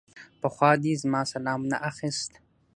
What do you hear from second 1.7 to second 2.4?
نه اخيست.